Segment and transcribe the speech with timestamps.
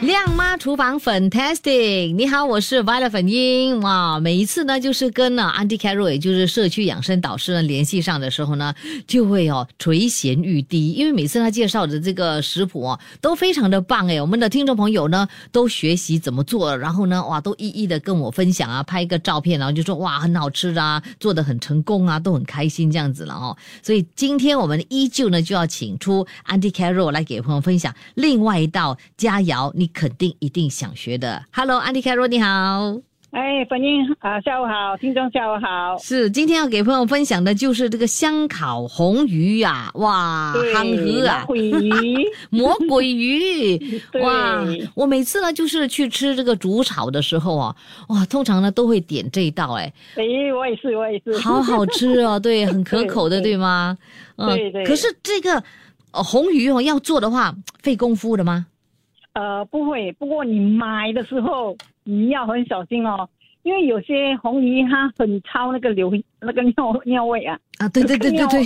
[0.00, 3.80] 亮妈厨房 Fantastic，你好，我是 Violet 粉英。
[3.80, 8.72] 哇，每一次呢，就是跟呢 Andy Carroll，也就是社区养生导师呢联系上的时候呢，
[9.08, 23.56] 就会哦垂涎欲滴，因为每次他介绍的这个食谱哦都非常的棒诶，我们的听众朋友呢都学习怎么做，然后呢哇都一一的跟我分享啊，拍一个照片，然后就说哇很好吃啊，做的很成功啊，都很开心这样子了哦。
[23.82, 29.87] 所以今天我们依旧呢就要请出 Andy Carroll 来给朋友分享另外一道佳肴，你。
[29.92, 31.44] 肯定一定想学的。
[31.52, 33.00] Hello，安迪凯罗，你好。
[33.30, 35.98] 哎，粉英啊，下午好，听众下午好。
[35.98, 44.64] 是，今天要给朋友分享的就是这个香烤红鱼呀，哇，汤鱼啊， 魔鬼鱼，魔鬼鱼，哇，
[44.94, 47.76] 我每次呢就是去吃这个煮炒的时候啊，
[48.08, 53.98] 哇，通常呢都会点这一道，哎，哎，我也是，我也是，好好吃哦，对， 很可口的，对吗？
[54.38, 54.86] 对对。
[54.86, 55.62] 可是这个
[56.12, 58.64] 红鱼哦，要做的话费功夫的吗？
[59.38, 60.10] 呃，不会。
[60.12, 63.28] 不过你买的时候你要很小心哦，
[63.62, 67.56] 因为有些红鱼它很超那个流那个尿尿味啊。
[67.78, 68.60] 啊，对对对对对，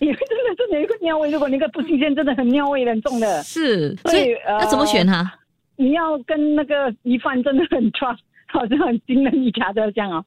[0.00, 3.42] 因为 真的真的有一个尿味，如果那个不新鲜，真的很尿味很重的。
[3.42, 5.32] 是，所以要怎么选哈？
[5.76, 8.18] 你要跟那个鱼贩真的很 trust。
[8.52, 10.24] 好像很惊人一家的这样哦，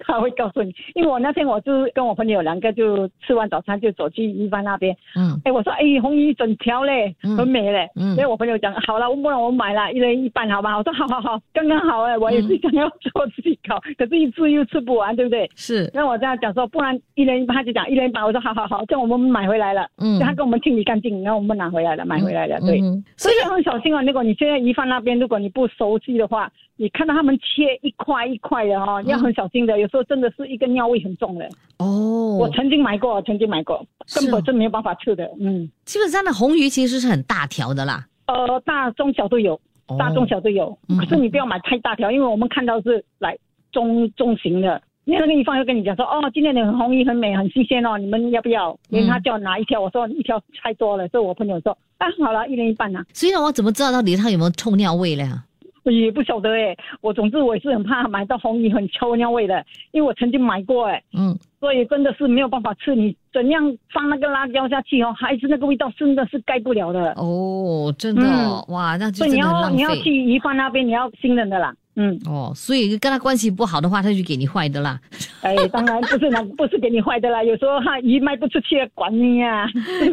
[0.00, 15.50] 他会告诉你，因为我那天我就跟我朋友两个就吃完早餐就走去一帆那边，嗯，哎，我说哎红鱼整条嘞，很美嘞，嗯，所以我朋友讲好了，不然我买了一人一半好吧，我说好好好，刚刚好哎，我也是想要做自己搞， 可是一次又吃不完，对不对？
[15.56, 22.80] 是，那我这样讲说，不然一人一半，他就讲一人一半，我说好好好，叫我们买回来了，嗯，他跟我们清理干净，然后我们拿回来了，买回来了，对，
[23.16, 26.50] 所以要很小心啊，如果你现在一帆那边，如果你不熟悉的话。
[26.76, 29.78] 你看到他们切一块一块的哈，要很小心的。
[29.78, 31.48] 有时候真的是一个尿味很重的。
[31.78, 35.30] 哦，我曾经买过，曾经买过，根本就没有办法吃的。
[35.38, 38.04] 嗯，基本上的红鱼其实是很大条的啦。
[38.26, 39.60] 呃，大中小都有，
[39.98, 40.76] 大中小都有。
[40.98, 43.38] 可是你不要买太大条，因为我们看到是来
[43.70, 44.82] 中中型的。
[45.06, 48.76] 那个地方又跟你讲说，哦，今天的红鱼很美，很新鲜哦，你们要不要？
[48.88, 53.04] 因为他叫拿一条，我说一条太多了，所以我朋友说，啊，好了，一人一半呐。
[53.12, 55.44] 所以呢，我怎么知道到底它有没有臭尿味呢？
[55.90, 62.94] 也不晓得哎，我总之我也是很怕买到红鱼很臭尿味的，因为我曾经买过哎，嗯，所以真的是没有办法吃。
[62.94, 67.12] 你怎样放那个辣椒下去哦，还是那个味道真的是盖不了的。
[67.16, 68.22] 哦，真的
[68.68, 71.74] 哇，那就所以你要你要去鱼贩那边，你要信任的啦。
[71.96, 75.00] 嗯哦，所以跟他关系不好的话，他就给你坏的啦。
[75.42, 77.44] 哎，当然不是，那 不是给你坏的啦。
[77.44, 79.68] 有时候哈鱼卖不出去，管你 呀。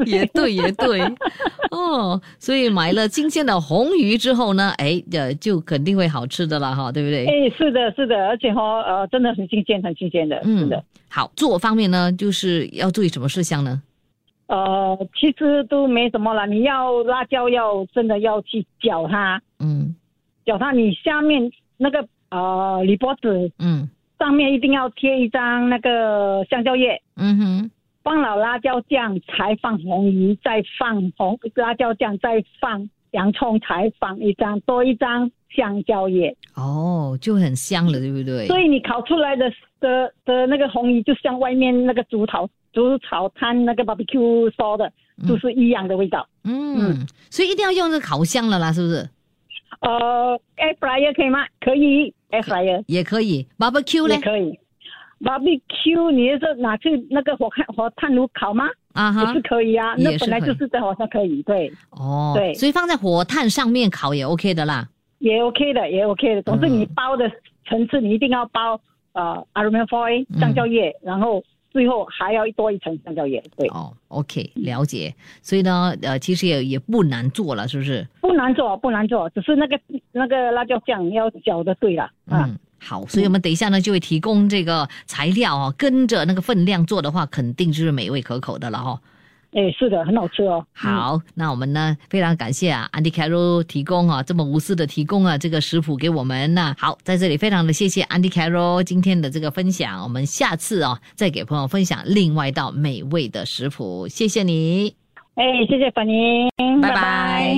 [0.05, 1.01] 也对，也对。
[1.71, 7.25] 哦，所以买了新鲜的红鱼之后呢，哎，呃，就肯定会好吃的了哈，对不对？
[7.25, 10.39] 哎，是的，是的，而且哈，呃，真的很新鲜，很新鲜的。
[10.45, 10.83] 嗯的。
[11.09, 13.81] 好，做方面呢，就是要注意什么事项呢？
[14.45, 16.45] 呃，其实都没什么了。
[16.45, 19.41] 你要辣椒，要真的要去搅它。
[19.59, 19.95] 嗯，
[20.45, 21.51] 搅它，你下面。
[21.81, 27.71] 那个呃铝箔纸，嗯，上面一定要贴一张那个香蕉叶，嗯哼，
[28.03, 38.45] 放了辣椒酱才放红鱼，再放红辣椒酱，再放洋葱才放一张多一张香蕉叶，哦，就很香了，对不对？
[38.45, 44.91] 所以你烤出来的的的那个红鱼，就像外面那个煮炒煮炒摊那个 barbecue 烧的，
[45.27, 46.27] 就是一样的味道。
[46.43, 49.09] 嗯，所以一定要用这个烤箱了啦，是不是？
[49.79, 51.45] 呃，air fryer 可以吗？
[51.59, 54.15] 可以，air fryer 也可以，barbecue 呢？
[54.15, 54.59] 也可以
[55.21, 58.65] ，barbecue 你是拿去那个火炭火炭炉烤吗？
[58.93, 59.95] 啊哈，也是可以啊。
[59.97, 61.71] 那本来就是在火上可以，对。
[61.91, 64.87] 哦，对，所以放在火炭上面烤也 OK 的啦。
[65.19, 66.41] 也 OK 的，也 OK 的。
[66.43, 67.29] 总之你包的
[67.65, 68.79] 层次，你一定要包
[69.13, 71.41] 呃 aluminum foil 橡胶叶，然后。
[71.71, 75.13] 最后还要多一层香蕉叶，对哦，OK，了解。
[75.41, 78.05] 所以呢，呃，其实也也不难做了，是不是？
[78.19, 79.79] 不难做，不难做，只是那个
[80.11, 82.11] 那个辣椒酱要搅的对了。
[82.27, 88.99] 嗯，好，所以我们等一下呢就会提供这个材料哦，跟着那个分量做的话，肯定就是美味可口的了哈。
[89.53, 90.65] 哎，是的，很好吃哦。
[90.71, 96.53] 好，那我们呢非常感谢啊，Andy Carroll 提供啊这么无私的提供啊这个食谱给我们。
[96.53, 100.03] 那好，在这里非常的谢谢 Andy Carroll 今天的这个分享。
[100.03, 104.07] 我们下次啊再给朋友分享另外一道美味的食谱。
[104.07, 104.95] 谢谢你。
[105.35, 106.49] 哎，谢谢粉宁，
[106.81, 107.57] 拜拜。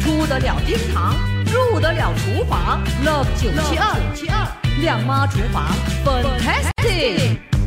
[0.00, 1.14] 出得了厅堂，
[1.46, 4.46] 入得了厨房，Love 九七二九七二，
[4.82, 5.66] 亮妈厨房
[6.04, 7.57] ，Fantastic。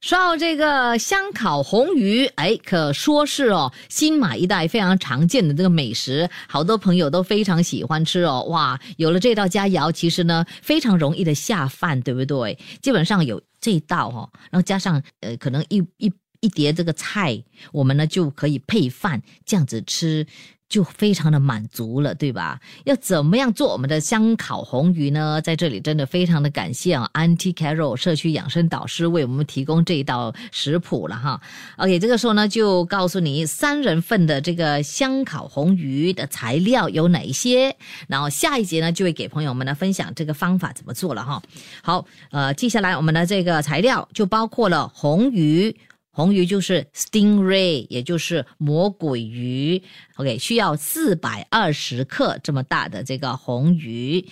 [0.00, 8.44] 说到这个香烤红鱼，哎，可说是哦，新马一带非常常见的这个美食，好多朋友都非常喜欢吃哦。
[8.48, 12.56] 哇，有了这道佳肴，其实呢非常容易的下饭，对不对？
[12.80, 17.42] 基本上有这道哈，然后加上呃，可能一一一碟这个菜，
[17.72, 20.24] 我们呢就可以配饭这样子吃。
[20.68, 22.60] 就非常的满足了，对吧？
[22.84, 25.40] 要怎么样做我们的香烤红鱼呢？
[25.40, 31.40] 在这里真的非常的感谢啊，Auntie Carol 社区养生导师为我们提供这一道食谱了哈。
[31.78, 37.74] OK，这个时候呢就告诉你三人份的这个香烤红鱼的材料有哪一些，
[38.06, 41.42] 然后下一节呢就会给朋友们呢分享这个方法怎么做了哈。
[41.82, 45.74] 好，呃，接下来我们的这个材料就包括了红鱼。
[46.18, 49.80] 红鱼就是 stingray，也就是魔鬼鱼。
[50.16, 54.28] OK，需要四百二十克这么大的这个红鱼，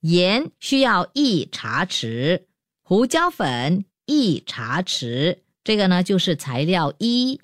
[0.00, 2.44] 盐需要一茶匙，
[2.82, 5.40] 胡椒粉一茶匙。
[5.62, 7.38] 这个呢就是材料一。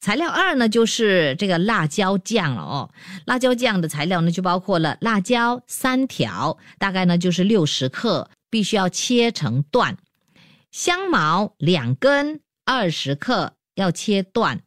[0.00, 2.90] 材料二呢就是这个辣椒酱了哦。
[3.26, 9.96] 辣椒酱的材料呢就包括了辣椒三条，大概呢就是六十克，必须要切成段。
[10.72, 12.40] 香茅两根。
[12.74, 14.62] 二十克要切断，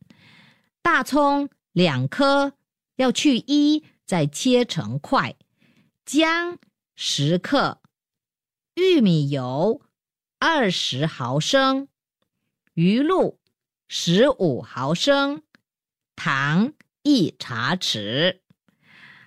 [0.84, 2.54] 大葱两颗
[2.98, 5.36] 要去一，再切成块。
[6.06, 6.60] 姜
[6.96, 7.82] 十克，
[8.76, 9.82] 玉米油
[10.38, 11.88] 二十毫升，
[12.76, 13.40] 鱼露
[13.88, 15.42] 十五毫升，
[16.16, 18.42] 糖一茶匙。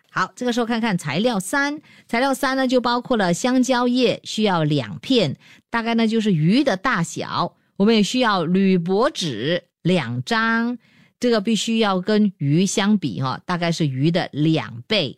[0.09, 5.37] 好，这个时候看看材料三，材料三呢就包括了香蕉叶，需要两片，
[5.69, 7.57] 大概呢就是鱼的大小。
[7.79, 10.77] 我们也需要铝箔纸两张，
[11.21, 15.17] 这个必须要跟鱼相比哈，大概是鱼的两倍。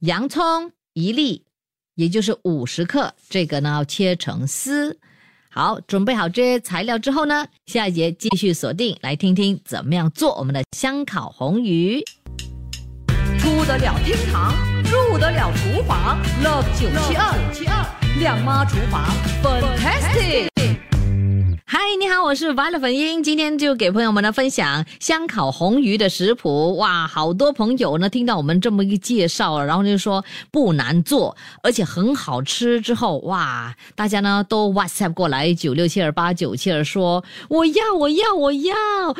[0.00, 1.44] 洋葱一粒，
[1.94, 4.98] 也就是五十克，这个呢要切成丝。
[5.48, 12.02] 好，准备好这些材料之后呢，下一节继续锁定来听听怎么样做我们的香烤红鱼。
[13.38, 14.52] 出得了厅堂，
[14.82, 19.06] 入得了厨房，Love 九七二七二亮妈厨房
[19.40, 20.53] ，Fantastic。
[21.76, 26.76] 嗨，你好，我是 Violet 粉英，今天就给朋友们呢分享香烤红鱼的食谱。
[26.76, 32.80] 哇，好多朋友呢听到我们这么一介绍，然后就说不难做，而且很好吃。
[32.80, 38.74] 之后哇，大家呢都 WhatsApp 过来九六七二八九七二说我要我要我要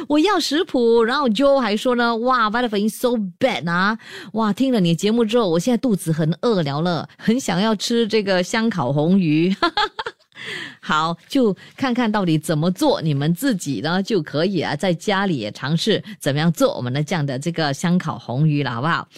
[0.07, 1.03] 我要食谱。
[1.03, 3.99] 然后 Joe 还说呢，哇，Violet 粉英 so bad 啊！
[4.35, 9.53] 哇，听了你节目之后，我现在肚子很饿了了，很想要吃这个香烤红鱼。
[9.55, 10.13] 哈哈哈
[10.81, 19.09] 好，就看看到底怎么做，你们自己呢就可以啊，在家里也尝试怎么样做我们的这样的这个香烤红鱼了，好不好？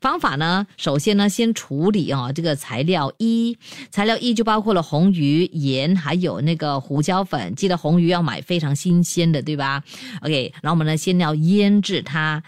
[0.00, 3.56] 方法呢，首先呢，先处理啊这个材料一，
[3.90, 7.54] 材料一就包括了红鱼、盐，还有那个胡椒粉。
[7.54, 9.82] 记得红鱼要买非常新鲜的，对吧
[10.22, 12.42] ？OK，然后我们呢，先要腌制它。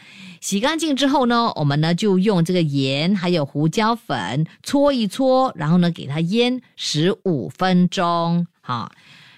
[0.44, 8.46] 洗干净之后呢，我们呢就用这个盐还有胡椒粉搓一搓，然后呢给它腌十五分钟。
[8.60, 8.92] 好，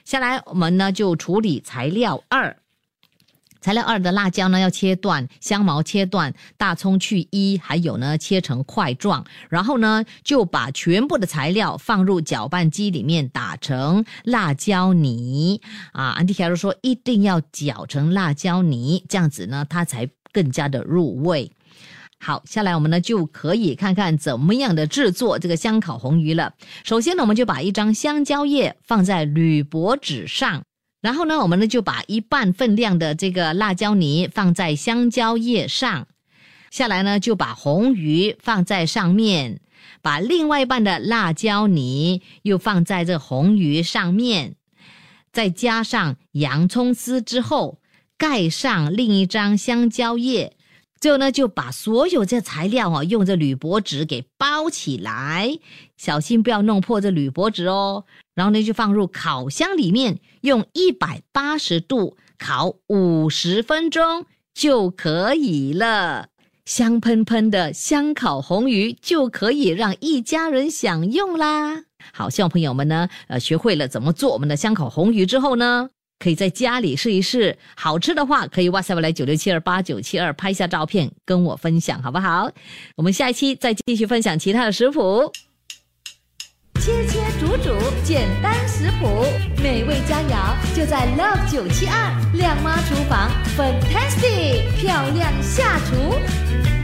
[0.04, 2.56] 下来我们呢就处理材料二。
[3.60, 9.24] 材料二的辣椒呢要切断，香茅切断，大葱去衣，还有呢切成块状。
[9.48, 15.60] 然后呢就把全部的材料放入搅拌机里面打成辣椒泥
[15.92, 16.06] 啊。
[16.06, 20.10] 安迪凯说一定要搅成辣椒泥，这样子呢它才。
[20.36, 21.50] 更加的入味。
[22.18, 26.52] 好，下来我们呢就可以看看怎么样的制作这个香烤红鱼了。
[26.84, 30.62] 首先呢，我们就把一张香蕉叶放在铝箔纸上，
[31.00, 36.06] 然后呢，我们呢就把一半分量的这个辣椒泥放在香蕉叶上，
[36.70, 39.60] 下来呢就把红鱼放在上面，
[40.02, 44.56] 把另外一半的辣椒泥又放在这红鱼上面，
[45.32, 47.78] 再加上洋葱丝之后。
[48.18, 50.56] 盖上另一张香蕉叶，
[51.00, 55.58] 最后呢就把所有这材料啊用这铝箔纸给包起来，
[55.96, 58.04] 小心不要弄破这铝箔纸哦。
[58.34, 66.28] 然后呢就放入烤箱里面，用一百八十度烤五十分钟就可以了。
[66.64, 71.84] 香喷喷的香烤红鱼就可以让一家人享用啦。
[72.12, 75.90] 好，希望朋友们呢呃学会了怎么做我们的香烤红鱼之后呢。
[76.18, 82.50] 可以在家里试一试，好吃的话可以 WhatsApp 来九六七二八九七二拍下照片跟我分享，好不好？
[82.96, 85.30] 我们下一期再继续分享其他的食谱，
[86.80, 89.24] 切切煮煮简单食谱，
[89.62, 96.75] 美味佳肴就在 Love 九七二靓妈厨房，Fantastic 漂亮下厨。